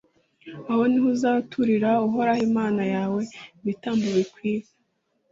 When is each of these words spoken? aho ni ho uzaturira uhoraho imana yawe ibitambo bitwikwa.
aho 0.69 0.83
ni 0.91 0.99
ho 1.03 1.07
uzaturira 1.13 1.89
uhoraho 2.07 2.41
imana 2.49 2.83
yawe 2.95 3.21
ibitambo 3.61 4.05
bitwikwa. 4.17 4.73